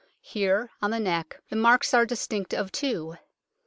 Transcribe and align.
Here, 0.23 0.71
on 0.81 0.89
the 0.89 0.99
neck, 0.99 1.43
the 1.51 1.55
marks 1.55 1.93
are 1.93 2.07
distinct 2.07 2.55
of 2.55 2.71
two. 2.71 3.17